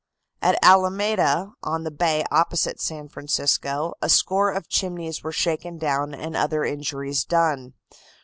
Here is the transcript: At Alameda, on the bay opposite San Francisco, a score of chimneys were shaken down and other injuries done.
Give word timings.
At 0.41 0.57
Alameda, 0.63 1.53
on 1.61 1.83
the 1.83 1.91
bay 1.91 2.25
opposite 2.31 2.81
San 2.81 3.07
Francisco, 3.07 3.93
a 4.01 4.09
score 4.09 4.49
of 4.49 4.67
chimneys 4.67 5.21
were 5.21 5.31
shaken 5.31 5.77
down 5.77 6.15
and 6.15 6.35
other 6.35 6.63
injuries 6.65 7.23
done. 7.23 7.75